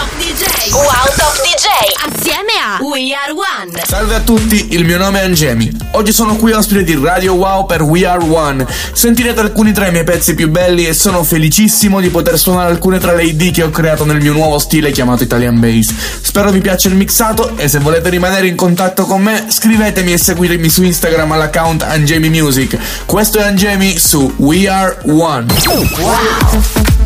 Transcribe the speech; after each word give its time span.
Top 0.00 0.16
DJ. 0.16 0.72
Wow 0.72 1.14
Top 1.14 1.36
DJ. 1.42 1.66
Assieme 2.08 2.52
a 2.58 2.82
We 2.82 3.12
Are 3.12 3.32
One. 3.32 3.82
Salve 3.84 4.14
a 4.14 4.20
tutti, 4.20 4.68
il 4.70 4.86
mio 4.86 4.96
nome 4.96 5.20
è 5.20 5.24
Angemi. 5.24 5.70
Oggi 5.90 6.10
sono 6.10 6.36
qui 6.36 6.52
ospite 6.52 6.84
di 6.84 6.98
Radio 6.98 7.34
Wow 7.34 7.66
per 7.66 7.82
We 7.82 8.06
Are 8.06 8.24
One. 8.24 8.66
Sentirete 8.94 9.40
alcuni 9.40 9.72
tra 9.72 9.88
i 9.88 9.90
miei 9.90 10.04
pezzi 10.04 10.34
più 10.34 10.48
belli 10.48 10.86
e 10.86 10.94
sono 10.94 11.22
felicissimo 11.22 12.00
di 12.00 12.08
poter 12.08 12.38
suonare 12.38 12.70
alcune 12.70 12.98
tra 12.98 13.12
le 13.12 13.24
ID 13.24 13.52
che 13.52 13.62
ho 13.62 13.68
creato 13.68 14.06
nel 14.06 14.22
mio 14.22 14.32
nuovo 14.32 14.58
stile 14.58 14.90
chiamato 14.90 15.22
Italian 15.22 15.60
Bass. 15.60 15.92
Spero 16.22 16.50
vi 16.50 16.62
piaccia 16.62 16.88
il 16.88 16.94
mixato 16.94 17.58
e 17.58 17.68
se 17.68 17.78
volete 17.78 18.08
rimanere 18.08 18.46
in 18.46 18.56
contatto 18.56 19.04
con 19.04 19.20
me 19.20 19.48
scrivetemi 19.50 20.14
e 20.14 20.18
seguitemi 20.18 20.70
su 20.70 20.82
Instagram 20.82 21.32
all'account 21.32 21.82
Angemi 21.82 22.30
Music. 22.30 23.04
Questo 23.04 23.36
è 23.36 23.42
Angemi 23.42 23.98
su 23.98 24.32
We 24.38 24.66
Are 24.66 24.96
One. 25.04 25.44
Wow. 25.98 26.99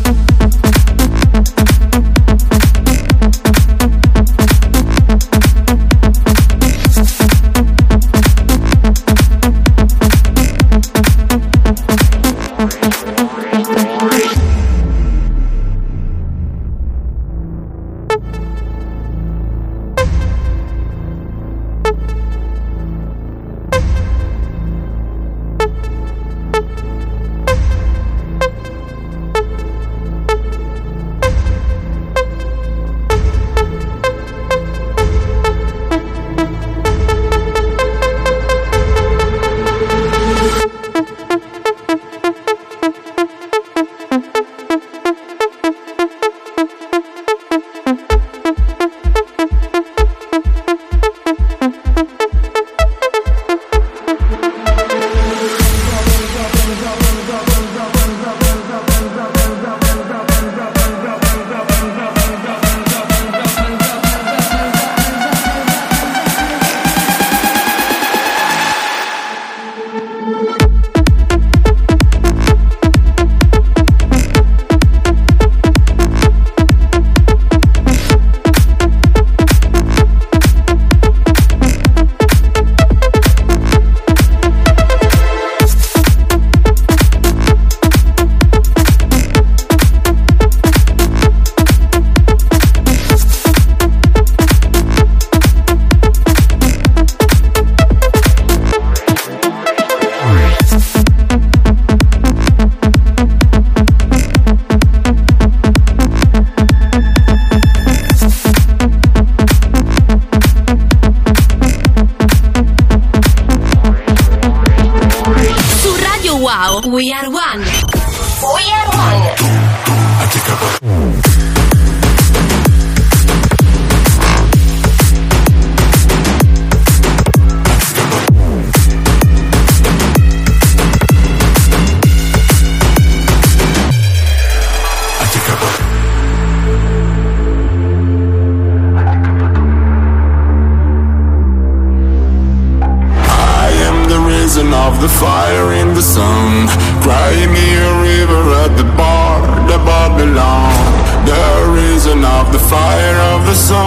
was 153.55 153.84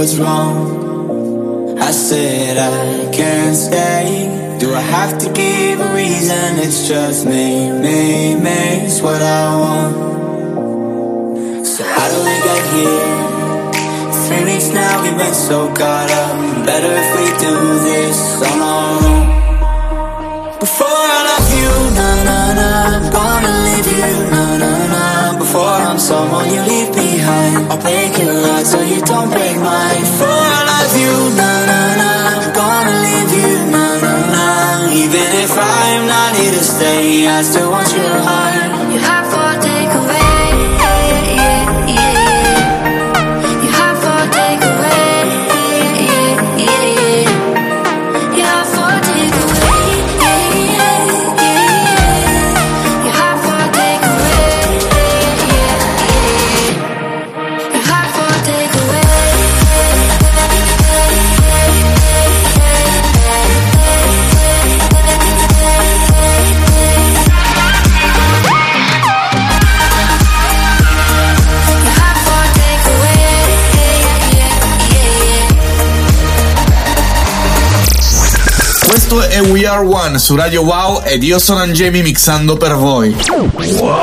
What's 0.00 0.16
wrong? 0.16 1.78
I 1.78 1.90
said 1.90 2.56
I 2.56 3.12
can't 3.12 3.54
stay. 3.54 4.56
Do 4.58 4.74
I 4.74 4.80
have 4.80 5.18
to 5.18 5.28
give 5.30 5.78
a 5.78 5.94
reason? 5.94 6.56
It's 6.64 6.88
just 6.88 7.26
me, 7.26 7.70
me, 7.70 8.34
me. 8.34 8.86
It's 8.86 9.02
what 9.02 9.20
I 9.20 9.56
want. 9.60 9.94
So 11.66 11.84
how 11.84 12.08
do 12.12 12.18
we 12.28 12.34
get 12.48 12.64
here? 12.76 13.12
Three 14.24 14.44
weeks 14.50 14.68
now, 14.72 15.02
we've 15.02 15.18
been 15.18 15.34
so 15.34 15.68
caught 15.74 16.10
up. 16.10 16.64
Better 16.64 16.92
if 17.02 17.08
we 17.16 17.26
do 17.46 17.54
this 17.90 18.18
on 18.48 18.58
our 18.58 19.04
own. 19.04 19.24
Before 20.60 21.04
I 21.16 21.20
love 21.28 21.48
you, 21.60 21.72
na 21.98 22.08
na 22.28 22.38
na, 22.58 22.70
gonna 23.12 23.52
leave 23.68 23.90
you, 24.00 24.16
na 24.32 24.44
na 24.62 24.72
na. 24.94 25.04
Before 25.36 25.76
I'm 25.88 25.98
someone 25.98 26.48
you 26.48 26.62
leave 26.62 26.90
I'll 27.70 27.80
break 27.80 28.18
your 28.18 28.34
heart 28.46 28.66
so 28.66 28.80
you 28.80 29.00
don't 29.02 29.30
break 29.30 29.56
mine. 29.56 30.00
Before 30.00 30.42
I 30.56 30.60
love 30.72 30.94
you, 31.02 31.14
na 31.38 31.50
na 31.70 31.80
na, 32.00 32.10
I'm 32.34 32.46
gonna 32.60 32.96
leave 33.06 33.32
you, 33.40 33.52
na 33.74 33.84
na 34.04 34.14
na. 34.34 34.46
Even 35.02 35.28
if 35.44 35.52
I'm 35.56 36.06
not 36.06 36.36
here 36.36 36.52
to 36.52 36.64
stay, 36.64 37.26
I 37.26 37.42
still 37.42 37.70
want 37.70 37.90
your 37.94 38.16
heart. 38.28 38.92
You 38.92 38.98
have 38.98 39.26
We 79.50 79.66
Are 79.66 79.84
One 79.84 80.18
su 80.20 80.36
Radio 80.36 80.62
Wow 80.62 81.02
ed 81.02 81.24
io 81.24 81.40
sono 81.40 81.58
Angemi 81.58 82.02
mixando 82.02 82.56
per 82.56 82.76
voi. 82.76 83.12
Got 83.12 83.99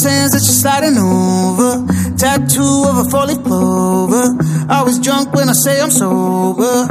sands 0.00 0.32
that 0.32 0.40
you're 0.48 0.60
sliding 0.64 0.96
over. 0.96 1.84
Tattoo 2.16 2.84
of 2.88 3.04
a 3.04 3.10
four 3.10 3.26
leaf 3.26 3.42
clover. 3.44 4.24
I 4.68 4.82
was 4.82 4.98
drunk 4.98 5.34
when 5.34 5.50
I 5.50 5.52
say 5.52 5.80
I'm 5.80 5.90
sober. 5.90 6.88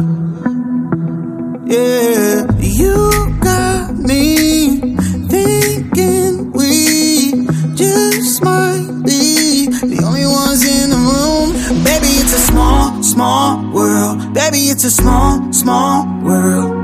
Yeah, 1.65 2.45
you 2.59 2.93
got 3.41 3.97
me 3.97 4.77
thinking 5.33 6.51
we 6.51 7.47
just 7.73 8.43
might 8.43 9.01
be 9.05 9.65
the 9.69 10.01
only 10.05 10.27
ones 10.27 10.61
in 10.65 10.89
the 10.93 11.01
room. 11.09 11.47
Baby, 11.83 12.13
it's 12.21 12.33
a 12.33 12.43
small, 12.51 13.01
small 13.01 13.73
world. 13.73 14.33
Baby, 14.35 14.69
it's 14.69 14.83
a 14.83 14.91
small, 14.91 15.51
small 15.51 16.05
world 16.23 16.78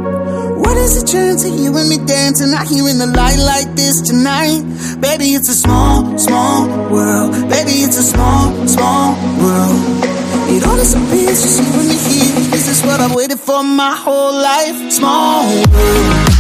chance 1.16 1.44
of 1.46 1.58
you 1.58 1.76
and 1.78 1.90
me 1.90 1.98
dancing 2.06 2.52
not 2.52 2.68
here 2.68 2.88
in 2.88 2.98
the 2.98 3.08
light 3.08 3.40
like 3.40 3.76
this 3.76 4.02
tonight. 4.02 4.62
Baby, 5.00 5.34
it's 5.34 5.50
a 5.50 5.56
small, 5.56 6.18
small 6.18 6.68
world. 6.92 7.32
Baby, 7.50 7.82
it's 7.86 7.98
a 7.98 8.04
small, 8.04 8.68
small 8.68 9.16
world. 9.42 9.80
It 10.50 10.64
all 10.66 10.78
disappears, 10.78 11.42
just 11.42 11.64
you 11.64 11.72
when 11.78 11.86
you're 11.88 12.06
here. 12.10 12.52
This 12.52 12.68
is 12.68 12.82
what 12.84 13.00
I've 13.00 13.16
waited 13.16 13.40
for 13.40 13.64
my 13.64 13.96
whole 13.96 14.34
life. 14.34 14.92
Small 14.92 15.46
world. 15.72 16.35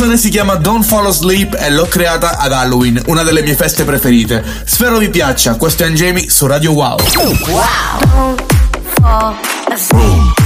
Canzone 0.00 0.16
si 0.16 0.30
chiama 0.30 0.54
Don't 0.54 0.82
Fall 0.82 1.08
Asleep 1.08 1.54
e 1.60 1.68
l'ho 1.68 1.84
creata 1.84 2.38
ad 2.38 2.52
Halloween, 2.52 3.02
una 3.08 3.22
delle 3.22 3.42
mie 3.42 3.54
feste 3.54 3.84
preferite. 3.84 4.42
Spero 4.64 4.96
vi 4.96 5.10
piaccia, 5.10 5.56
questo 5.56 5.82
è 5.82 5.86
Angemi 5.86 6.30
su 6.30 6.46
Radio 6.46 6.72
Wow. 6.72 6.96
fall 6.96 8.34
asleep. 9.02 9.36
Asleep. 9.68 10.39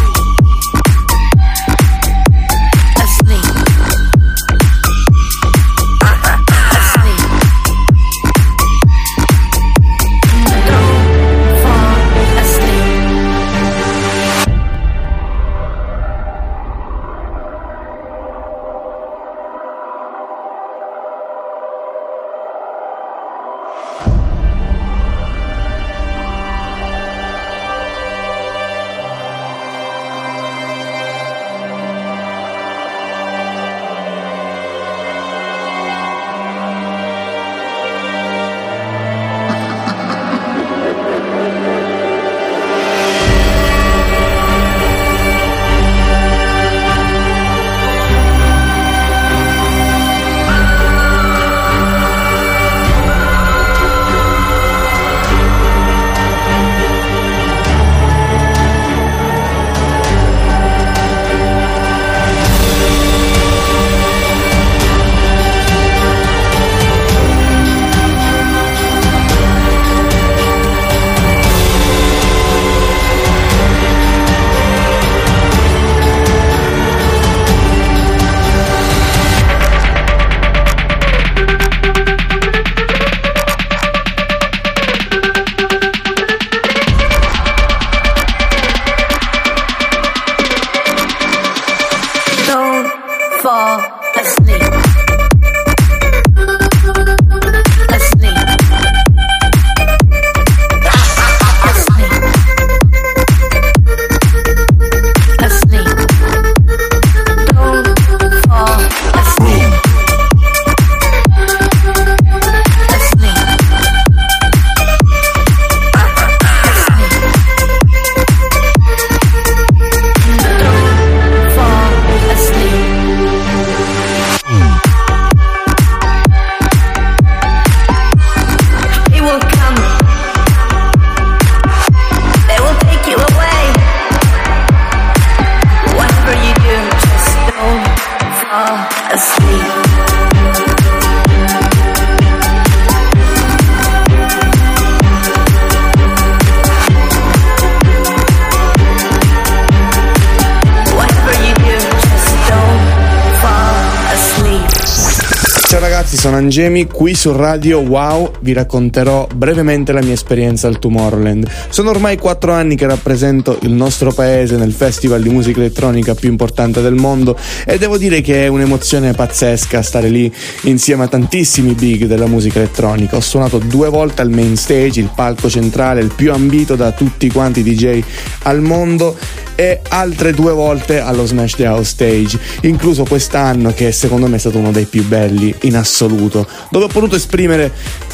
Angemi, 156.56 156.86
qui 156.86 157.16
su 157.16 157.32
Radio 157.32 157.80
Wow 157.80 158.30
vi 158.42 158.52
racconterò 158.52 159.26
brevemente 159.34 159.90
la 159.90 160.00
mia 160.00 160.12
esperienza 160.12 160.68
al 160.68 160.78
Tomorrowland. 160.78 161.48
Sono 161.68 161.90
ormai 161.90 162.16
quattro 162.16 162.52
anni 162.52 162.76
che 162.76 162.86
rappresento 162.86 163.58
il 163.62 163.72
nostro 163.72 164.12
paese 164.12 164.56
nel 164.56 164.70
festival 164.70 165.20
di 165.20 165.30
musica 165.30 165.58
elettronica 165.58 166.14
più 166.14 166.28
importante 166.28 166.80
del 166.80 166.94
mondo 166.94 167.36
e 167.66 167.76
devo 167.76 167.98
dire 167.98 168.20
che 168.20 168.44
è 168.44 168.46
un'emozione 168.46 169.14
pazzesca 169.14 169.82
stare 169.82 170.08
lì 170.08 170.32
insieme 170.62 171.02
a 171.02 171.08
tantissimi 171.08 171.72
big 171.72 172.04
della 172.04 172.28
musica 172.28 172.60
elettronica. 172.60 173.16
Ho 173.16 173.20
suonato 173.20 173.58
due 173.58 173.88
volte 173.88 174.22
al 174.22 174.30
main 174.30 174.56
stage, 174.56 175.00
il 175.00 175.10
palco 175.12 175.50
centrale, 175.50 176.02
il 176.02 176.12
più 176.14 176.32
ambito 176.32 176.76
da 176.76 176.92
tutti 176.92 177.28
quanti 177.32 177.60
i 177.60 177.62
DJ 177.64 178.00
al 178.42 178.60
mondo 178.60 179.16
e 179.56 179.80
altre 179.88 180.32
due 180.32 180.52
volte 180.52 180.98
allo 181.00 181.24
Smash 181.26 181.56
the 181.56 181.66
House 181.66 181.90
Stage, 181.90 182.38
incluso 182.62 183.04
quest'anno 183.04 183.72
che 183.72 183.92
secondo 183.92 184.26
me 184.26 184.36
è 184.36 184.38
stato 184.38 184.58
uno 184.58 184.72
dei 184.72 184.84
più 184.84 185.04
belli 185.04 185.54
in 185.62 185.76
assoluto, 185.76 186.43
dove 186.70 186.84
ho 186.86 186.88
potuto 186.88 187.16
esprimere 187.16 187.72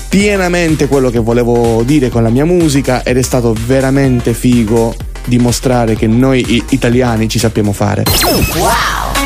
pienamente 0.09 0.89
quello 0.89 1.11
che 1.11 1.19
volevo 1.19 1.83
dire 1.85 2.09
con 2.09 2.23
la 2.23 2.31
mia 2.31 2.45
musica 2.45 3.03
ed 3.05 3.17
è 3.17 3.23
stato 3.23 3.55
veramente 3.67 4.35
figo 4.35 4.95
dimostrare 5.25 5.95
che 5.95 6.07
noi 6.07 6.65
italiani 6.71 7.29
ci 7.29 7.39
sappiamo 7.39 7.73
fare. 7.73 8.05
We 8.25 9.20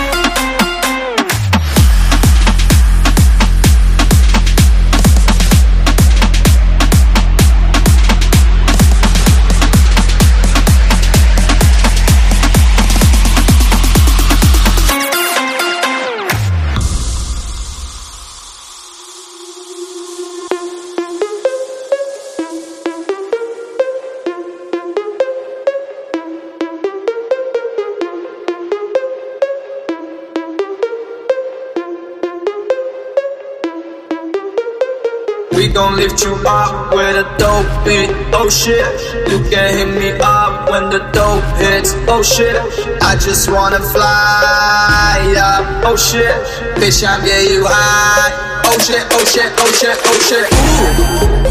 with 36.95 37.17
a 37.17 37.27
dope 37.37 37.67
beat. 37.85 38.11
Oh 38.33 38.49
shit, 38.49 38.87
you 39.31 39.39
can 39.51 39.69
hit 39.77 39.91
me 39.99 40.11
up 40.23 40.71
when 40.71 40.91
the 40.91 41.01
dope 41.13 41.45
hits. 41.59 41.95
Oh 42.07 42.23
shit, 42.23 42.57
I 43.03 43.17
just 43.17 43.51
wanna 43.51 43.81
fly 43.81 45.35
up. 45.37 45.65
Oh 45.85 45.97
shit, 45.97 46.35
bitch, 46.79 47.03
I'm 47.07 47.27
yeah 47.27 47.41
you 47.41 47.65
high. 47.67 48.63
Oh 48.67 48.79
shit, 48.79 49.05
oh 49.11 49.25
shit, 49.25 49.53
oh 49.59 49.73
shit, 49.79 49.99
oh 50.11 50.19
shit. 50.29 50.47
Ooh. 50.55 51.45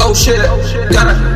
Oh 0.00 0.14
shit, 0.14 0.40
got 0.92 1.27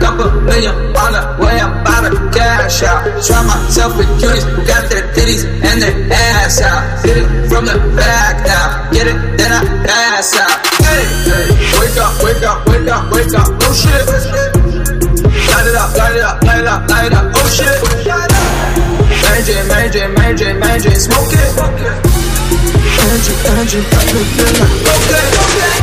Mucho 23.73 23.88
está 23.88 25.82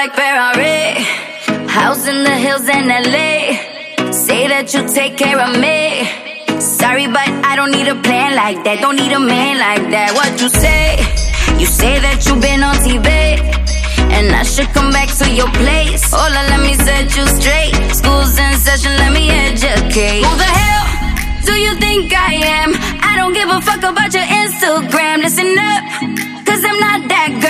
A 0.00 0.08
Ferrari, 0.08 0.96
house 1.68 2.08
in 2.08 2.24
the 2.24 2.32
hills 2.32 2.66
in 2.66 2.88
LA. 2.88 3.52
Say 4.10 4.48
that 4.48 4.72
you 4.72 4.88
take 4.88 5.18
care 5.18 5.36
of 5.36 5.52
me. 5.60 6.08
Sorry, 6.58 7.04
but 7.04 7.28
I 7.44 7.52
don't 7.54 7.70
need 7.70 7.86
a 7.86 7.94
plan 8.00 8.32
like 8.34 8.64
that. 8.64 8.80
Don't 8.80 8.96
need 8.96 9.12
a 9.12 9.20
man 9.20 9.60
like 9.60 9.92
that. 9.92 10.16
What 10.16 10.40
you 10.40 10.48
say? 10.48 10.96
You 11.60 11.66
say 11.66 12.00
that 12.00 12.24
you've 12.24 12.40
been 12.40 12.64
on 12.64 12.80
TV. 12.80 13.12
And 14.16 14.32
I 14.32 14.42
should 14.42 14.72
come 14.72 14.88
back 14.88 15.12
to 15.20 15.28
your 15.28 15.52
place. 15.60 16.08
Hola, 16.08 16.48
let 16.48 16.64
me 16.64 16.72
set 16.80 17.12
you 17.12 17.28
straight. 17.36 17.76
School's 17.92 18.40
in 18.40 18.56
session, 18.56 18.96
let 18.96 19.12
me 19.12 19.28
educate. 19.28 20.24
Who 20.24 20.32
the 20.32 20.48
hell 20.48 20.80
do 21.44 21.52
you 21.60 21.76
think 21.76 22.08
I 22.16 22.40
am? 22.40 22.72
I 23.04 23.20
don't 23.20 23.34
give 23.36 23.52
a 23.52 23.60
fuck 23.60 23.84
about 23.84 24.16
your 24.16 24.24
Instagram. 24.24 25.20
Listen 25.28 25.52
up, 25.60 25.80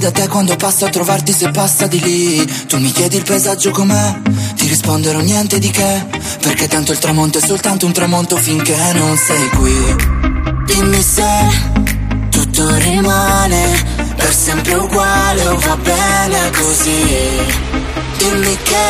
da 0.00 0.10
te 0.10 0.28
quando 0.28 0.56
passo 0.56 0.86
a 0.86 0.88
trovarti 0.88 1.30
se 1.32 1.50
passa 1.50 1.86
di 1.86 2.00
lì. 2.00 2.52
Tu 2.66 2.78
mi 2.78 2.90
chiedi 2.90 3.16
il 3.16 3.22
paesaggio 3.22 3.70
com'è, 3.70 4.20
ti 4.54 4.66
risponderò 4.66 5.20
niente 5.20 5.58
di 5.58 5.70
che 5.70 6.06
Perché 6.40 6.68
tanto 6.68 6.92
il 6.92 6.98
tramonto 6.98 7.38
è 7.38 7.40
soltanto 7.42 7.84
un 7.84 7.92
tramonto 7.92 8.36
finché 8.36 8.76
non 8.94 9.14
sei 9.18 9.48
qui. 9.50 9.96
Dimmi 10.64 11.02
se 11.02 11.28
tutto 12.30 12.74
rimane 12.76 13.84
per 14.16 14.34
sempre 14.34 14.74
uguale 14.74 15.46
o 15.46 15.56
va 15.56 15.76
bene 15.76 16.50
così. 16.50 17.02
Dimmi 18.16 18.56
che 18.62 18.86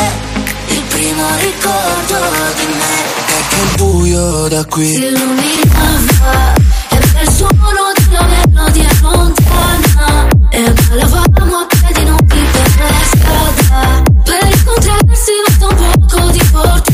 il 0.69 0.83
primo 0.83 1.27
ricordo 1.41 2.19
di 2.55 2.67
me 2.67 2.95
è 3.27 3.49
che 3.49 3.61
il 3.63 3.77
buio 3.77 4.49
da 4.49 4.65
qui 4.65 4.95
Si 4.95 5.05
illuminava 5.05 6.55
e 6.91 6.97
per 6.97 7.23
il 7.23 7.31
suono 7.33 7.93
di 7.97 8.17
una 8.55 8.71
di 8.71 8.87
lontana 9.01 9.80
É 10.53 10.95
lavava 10.97 11.25
a 11.41 11.45
moto 11.45 11.77
di 11.95 12.05
non 12.05 12.17
ti 12.27 12.37
interessa 12.37 13.17
da 13.69 14.03
Per 14.25 14.49
incontrarsi 14.59 15.33
basta 15.47 15.67
un 15.69 15.77
pouco 15.77 16.33
de 16.33 16.45
fortuna 16.45 16.90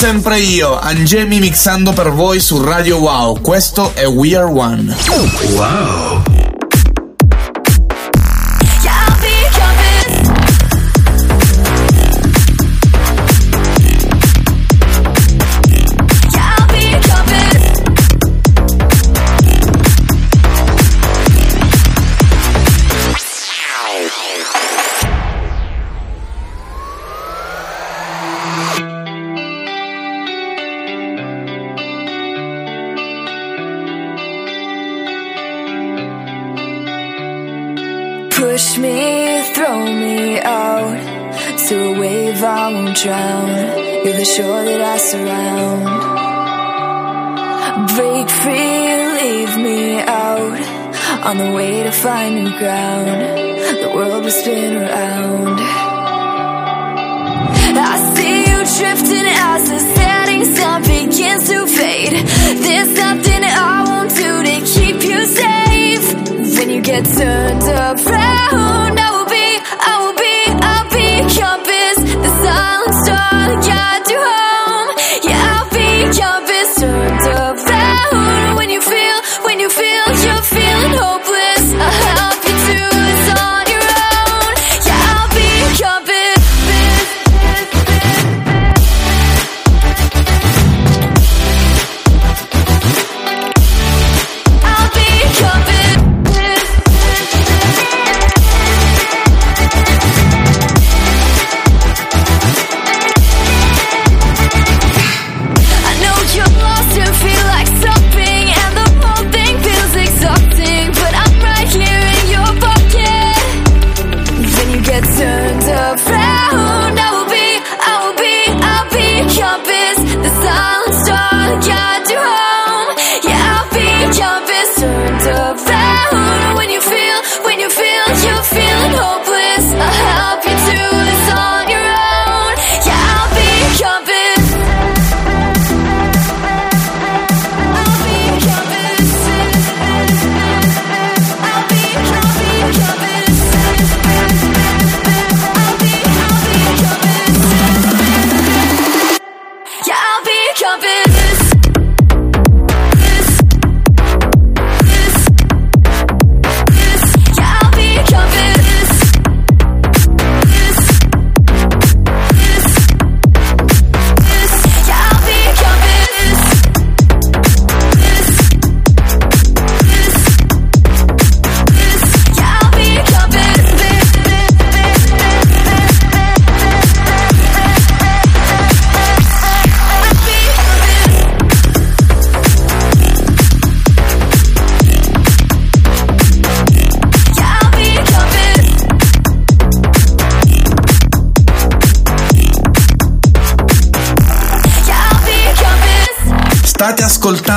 sempre 0.00 0.38
io, 0.38 0.78
Angemi 0.78 1.40
mixando 1.40 1.92
per 1.92 2.10
voi 2.10 2.40
su 2.40 2.58
Radio 2.64 2.96
Wow. 3.00 3.38
Questo 3.42 3.92
è 3.92 4.06
We 4.06 4.34
Are 4.34 4.46
One. 4.46 4.96
Wow. 5.50 6.29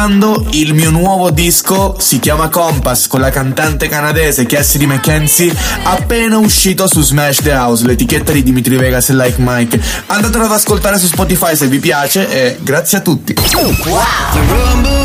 ascoltando 0.03 0.45
il 0.51 0.73
mio 0.73 0.89
nuovo 0.89 1.29
disco, 1.29 1.95
si 1.97 2.19
chiama 2.19 2.49
Compass, 2.49 3.07
con 3.07 3.21
la 3.21 3.29
cantante 3.29 3.87
canadese 3.87 4.45
Cassidy 4.45 4.85
McKenzie, 4.85 5.55
appena 5.83 6.37
uscito 6.37 6.87
su 6.87 7.01
Smash 7.01 7.41
the 7.41 7.51
House, 7.51 7.85
l'etichetta 7.85 8.33
di 8.33 8.43
Dimitri 8.43 8.75
Vegas 8.75 9.09
e 9.09 9.13
Like 9.13 9.35
Mike. 9.37 9.79
Andatelo 10.07 10.43
ad 10.43 10.51
ascoltare 10.51 10.97
su 10.97 11.07
Spotify 11.07 11.55
se 11.55 11.67
vi 11.67 11.79
piace 11.79 12.29
e 12.29 12.57
grazie 12.61 12.97
a 12.97 13.01
tutti. 13.01 13.33
Wow. 13.53 15.02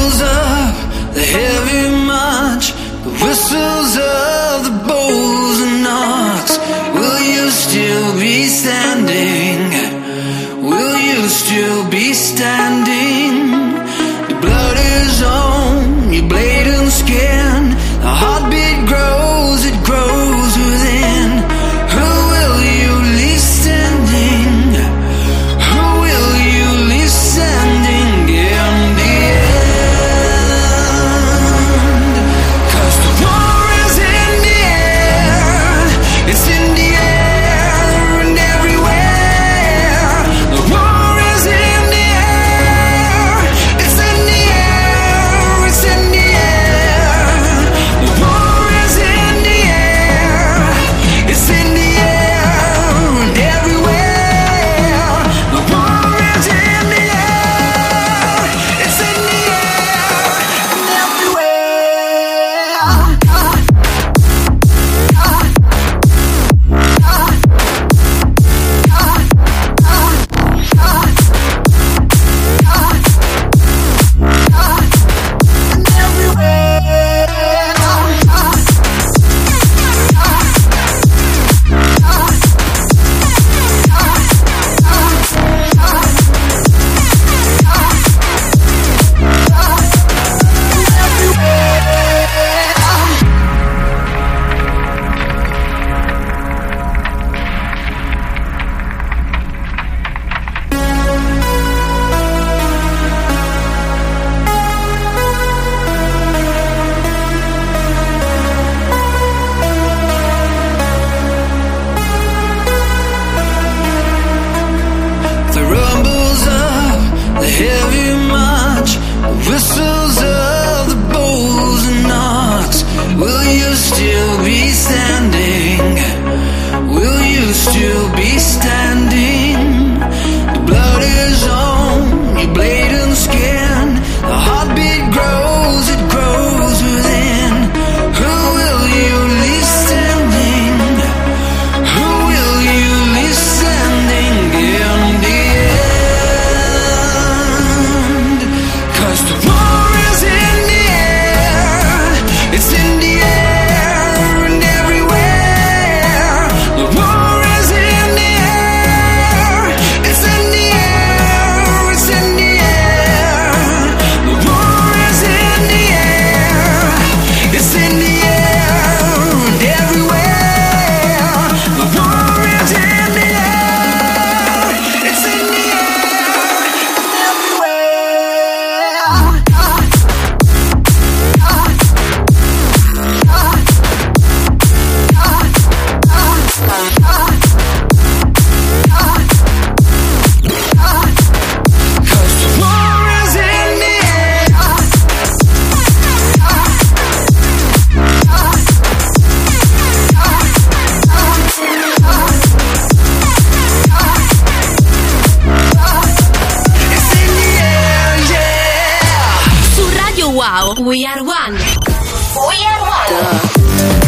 We 211.09 211.14
are 211.14 211.25
one. 211.25 211.55
We 211.55 212.66
are 212.66 212.83
one. 212.83 214.08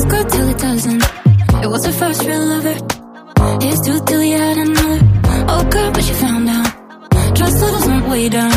was 0.00 0.12
good 0.12 0.30
till 0.30 0.48
it 0.48 0.58
doesn't. 0.58 1.02
It 1.64 1.66
was 1.66 1.84
her 1.84 1.92
first 1.92 2.24
real 2.24 2.46
lover. 2.46 2.76
His 3.60 3.80
tooth 3.80 4.04
till 4.06 4.20
he 4.20 4.30
had 4.30 4.56
another. 4.56 5.00
Oh 5.52 5.68
girl, 5.70 5.90
but 5.92 6.02
she 6.02 6.14
found 6.14 6.48
out. 6.48 6.70
Trust 7.36 7.60
levels 7.60 7.86
went 7.86 8.08
way 8.08 8.28
down. 8.28 8.52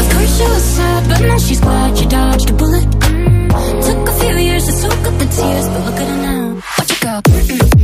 Of 0.00 0.06
course 0.12 0.32
she 0.36 0.46
was 0.54 0.64
sad, 0.76 1.08
but 1.08 1.20
now 1.20 1.38
she's 1.38 1.60
glad 1.60 1.98
she 1.98 2.06
dodged 2.06 2.50
a 2.50 2.52
bullet. 2.52 2.84
Mm. 2.84 3.86
Took 3.86 4.08
a 4.08 4.14
few 4.20 4.36
years 4.36 4.64
to 4.66 4.72
soak 4.72 5.06
up 5.08 5.18
the 5.18 5.28
tears, 5.36 5.68
but 5.68 5.84
look 5.86 6.00
at 6.02 6.08
her 6.08 6.22
now. 6.22 6.62
Watch 6.78 6.90
it 6.90 7.70
go. 7.70 7.75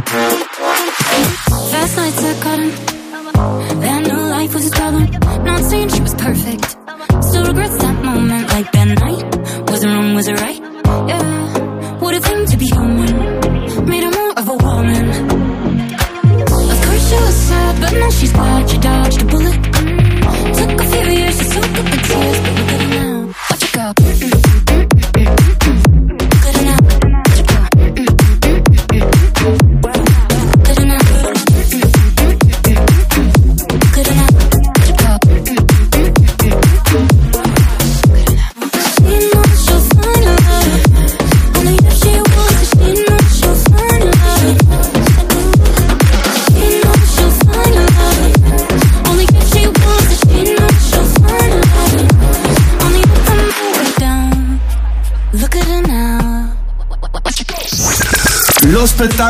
Thank 0.00 0.42
you. 0.42 0.47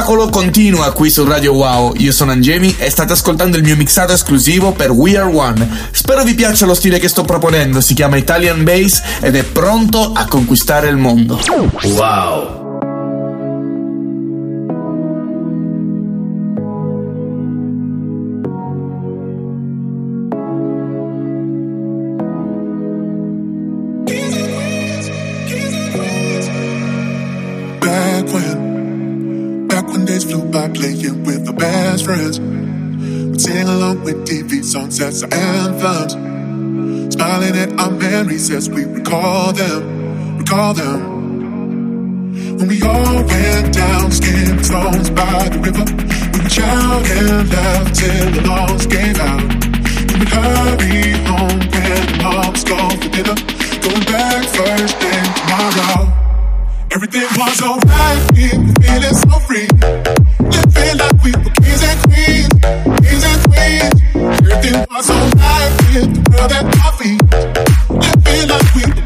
Spettacolo 0.09 0.31
continua 0.31 0.91
qui 0.93 1.11
su 1.11 1.23
Radio 1.25 1.53
Wow. 1.53 1.93
Io 1.99 2.13
sono 2.13 2.31
Angemi 2.31 2.75
e 2.79 2.89
state 2.89 3.13
ascoltando 3.13 3.59
il 3.59 3.63
mio 3.63 3.77
mixato 3.77 4.15
esclusivo 4.15 4.73
per 4.73 4.91
We 4.91 5.19
Are 5.19 5.31
One. 5.31 5.69
Spero 5.91 6.25
vi 6.25 6.35
piaccia 6.35 6.65
lo 6.65 6.73
stile 6.73 6.99
che 6.99 7.09
sto 7.09 7.25
proponendo. 7.25 7.83
Si 7.83 7.93
chiama 7.93 8.17
Italian 8.17 8.65
Bass 8.65 9.03
ed 9.21 9.37
è 9.37 9.43
pronto 9.45 10.13
a 10.15 10.27
conquistare 10.27 10.89
il 10.89 10.97
mondo. 10.97 11.39
Wow. 11.83 12.58
Flew 30.29 30.45
by 30.51 30.69
playing 30.69 31.25
with 31.25 31.47
the 31.47 31.53
best 31.53 32.05
friends. 32.05 32.39
We'd 32.39 33.41
sing 33.41 33.69
along 33.69 34.05
with 34.05 34.27
TV 34.29 34.63
songs 34.63 35.01
as 35.01 35.23
our 35.23 35.33
anthems. 35.33 36.13
Smiling 37.15 37.57
at 37.57 37.73
our 37.81 37.91
memories 37.91 38.51
as 38.51 38.69
we 38.69 38.85
recall 38.85 39.53
them, 39.53 40.39
recall 40.39 40.75
them. 40.75 41.01
When 42.59 42.69
we 42.69 42.83
all 42.83 43.25
went 43.25 43.75
down 43.75 44.11
skin 44.13 44.63
stones 44.63 45.11
by 45.11 45.49
the 45.49 45.59
river, 45.67 45.87
we 46.33 46.39
would 46.43 46.53
shout 46.53 47.07
and 47.19 47.49
laugh 47.51 47.93
till 47.93 48.31
the 48.37 48.43
lungs 48.47 48.87
gave 48.87 49.19
out. 49.19 49.49
We 50.09 50.15
would 50.19 50.29
hurry 50.29 51.11
home 51.29 51.61
when 51.73 52.23
mom's 52.23 52.65
gone 52.65 52.97
for 53.01 53.09
dinner, 53.09 53.39
going 53.83 54.05
back 54.13 54.45
first 54.45 54.97
thing 54.97 55.25
tomorrow. 55.41 56.18
Everything 56.99 57.29
was 57.39 57.63
alright, 57.63 58.33
we 58.35 58.49
were 58.59 58.75
feeling 58.83 59.15
so 59.15 59.39
free. 59.47 59.69
Living 60.43 60.99
like 60.99 61.23
we 61.23 61.31
were 61.31 61.55
kings 61.63 61.83
and 61.87 61.99
queens, 62.03 62.49
kings 63.07 63.25
and 63.25 63.41
queens. 63.47 63.95
Everything 64.43 64.85
was 64.91 65.09
alright 65.09 65.71
with 65.95 66.11
the 66.11 66.21
world 66.29 66.51
at 66.51 66.67
our 66.83 66.93
feet. 66.99 67.23
Living 68.27 68.49
like 68.51 68.75
we 68.75 68.98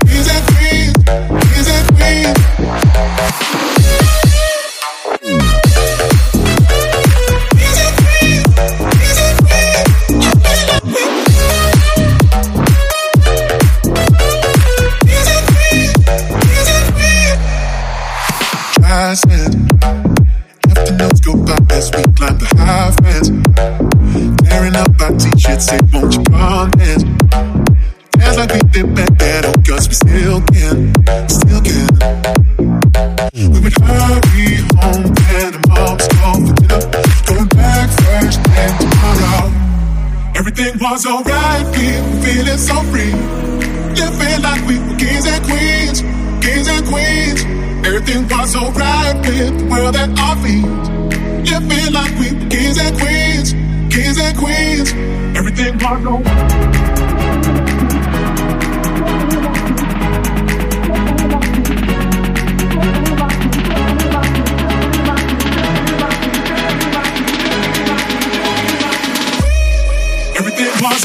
Was 41.03 41.15
alright, 41.15 41.67
were 41.67 42.23
feeling 42.23 42.59
so 42.59 42.75
free. 42.93 43.11
Living 43.11 44.43
like 44.43 44.67
we 44.69 44.79
were 44.79 44.97
kings 44.97 45.27
and 45.27 45.45
queens, 45.45 46.01
kings 46.45 46.69
and 46.69 46.87
queens. 46.87 47.43
Everything 47.85 48.29
was 48.29 48.55
alright 48.55 49.17
with 49.17 49.59
the 49.59 49.65
world 49.69 49.97
at 49.97 50.17
our 50.17 50.37
feet. 50.37 50.65
Living 51.51 51.93
like 51.93 52.15
we 52.21 52.33
were 52.33 52.49
kings 52.49 52.79
and 52.79 52.97
queens, 53.01 53.53
kings 53.93 54.19
and 54.21 54.39
queens. 54.39 54.93
Everything 55.37 55.75
was 55.75 56.07
alright. 56.07 57.12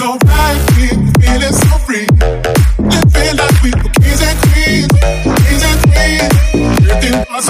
Alright, 0.07 0.59
we 0.77 0.87
feeling 1.19 1.53
so 1.53 1.77
free. 1.85 2.07
Like 2.79 3.61
we 3.61 3.71
kings 3.71 4.21
and 4.21 4.37
queens, 4.47 4.87
kings 5.43 5.63
and 5.63 5.79
queens. 5.83 6.89
Everything 6.89 7.25
was. 7.29 7.47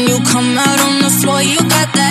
When 0.00 0.08
you 0.08 0.18
come 0.24 0.56
out 0.56 0.80
on 0.80 1.02
the 1.02 1.10
floor, 1.10 1.42
you 1.42 1.58
got 1.58 1.92
that. 1.92 2.09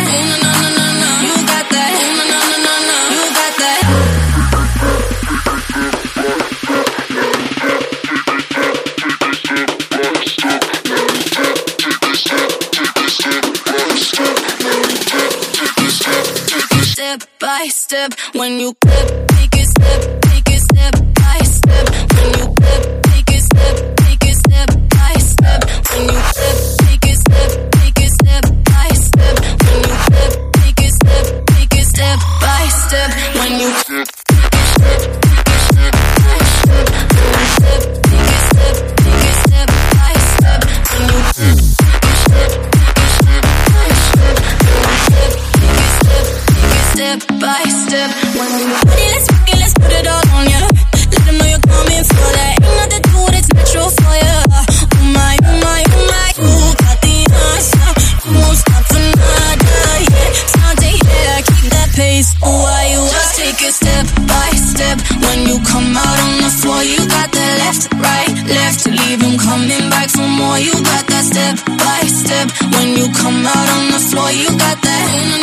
come 65.65 65.95
out 65.95 66.19
on 66.25 66.33
the 66.43 66.51
floor, 66.61 66.83
you 66.83 66.99
got 67.07 67.31
that 67.31 67.53
left, 67.63 67.91
right, 67.93 68.33
left. 68.47 68.85
Leave 68.87 69.19
them 69.19 69.37
coming 69.37 69.89
back 69.89 70.09
for 70.09 70.27
more, 70.27 70.59
you 70.59 70.73
got 70.73 71.05
that 71.07 71.25
step 71.25 71.55
by 71.65 72.01
step. 72.07 72.47
When 72.75 72.97
you 72.97 73.07
come 73.13 73.45
out 73.45 73.69
on 73.77 73.91
the 73.91 73.99
floor, 73.99 74.31
you 74.31 74.49
got 74.57 74.81
that. 74.81 75.38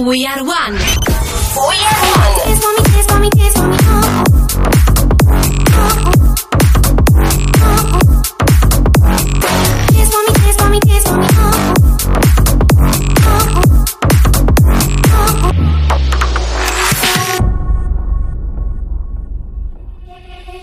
We 0.00 0.24
are 0.26 0.42
one. 0.42 0.72
We 0.72 0.78
are 0.78 2.02
one. 2.16 2.32
Dance 2.46 2.60
for 2.64 2.72
me, 2.72 2.82
dance 2.82 3.06
for 3.06 3.18
me, 3.20 3.28
dance 3.30 3.54
for 3.54 3.66
me. 3.68 3.76
Oh. 3.82 5.22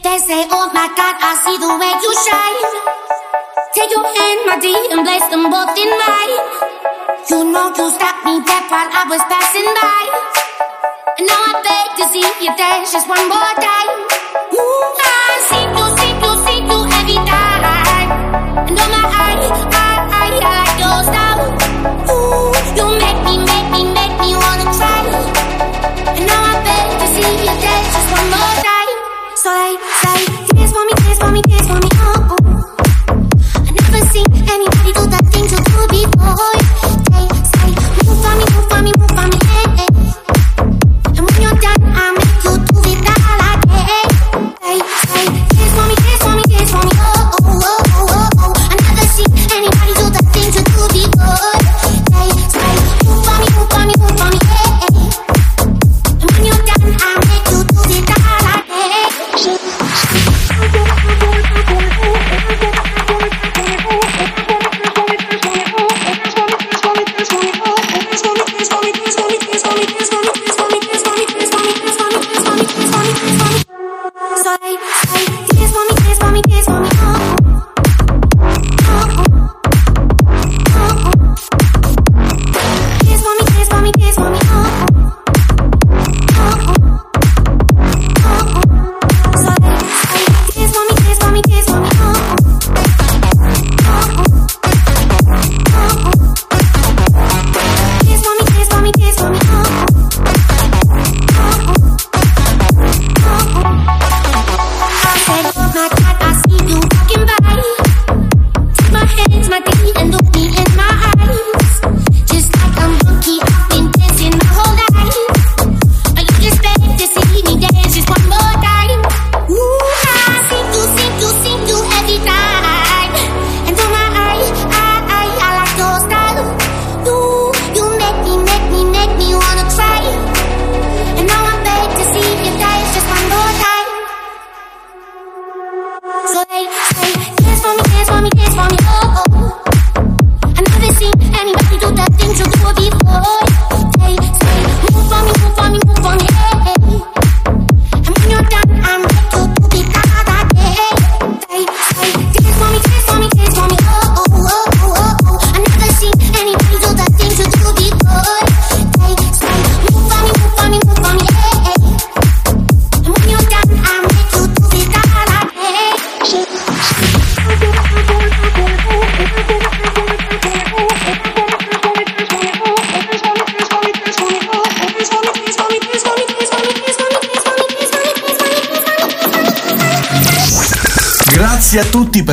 They 0.04 0.18
say, 0.26 0.42
oh 0.50 0.72
my 0.74 0.88
God, 0.98 1.16
I 1.22 1.36
see 1.46 1.58
the 1.62 1.70
way 1.78 1.94
you 2.02 2.12
shine. 2.26 2.66
Take 3.76 3.92
your 3.92 4.04
hand, 4.04 4.40
my 4.48 4.58
dear, 4.60 4.82
and 4.98 5.06
place 5.06 5.28
them 5.30 5.44
both 5.52 5.78
in 5.78 5.90
mine. 6.02 6.36
You 7.30 7.52
know 7.52 7.68
you 7.78 7.92
stop 7.92 8.26
me 8.26 8.42
dead. 8.44 8.69
just 12.92 13.08
one 13.08 13.30
more 13.30 13.54
time. 13.62 13.79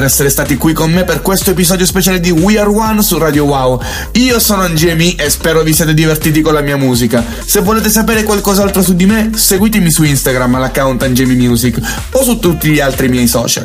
essere 0.07 0.31
stati 0.31 0.57
qui 0.57 0.73
con 0.73 0.91
me 0.91 1.05
per 1.05 1.21
questo 1.21 1.51
episodio 1.51 1.85
speciale 1.85 2.21
di 2.21 2.31
We 2.31 2.59
Are 2.59 2.69
One 2.69 3.03
su 3.03 3.19
Radio 3.19 3.45
Wow. 3.45 3.81
Io 4.13 4.39
sono 4.39 4.63
Angemi 4.63 5.15
e 5.17 5.29
spero 5.29 5.63
vi 5.63 5.75
siate 5.75 5.95
divertiti 5.95 6.41
con 6.41 6.55
la 6.55 6.61
mia 6.61 6.77
musica. 6.77 7.25
Se 7.45 7.61
volete 7.61 7.91
sapere 7.91 8.23
qualcos'altro 8.23 8.83
su 8.83 8.95
di 8.95 9.07
me, 9.07 9.33
seguitemi 9.35 9.91
su 9.91 10.05
Instagram 10.05 10.55
all'account 10.55 11.03
Angemi 11.03 11.35
Music 11.35 11.79
o 12.13 12.23
su 12.23 12.39
tutti 12.39 12.71
gli 12.71 12.81
altri 12.81 13.09
miei 13.09 13.27
social. 13.27 13.65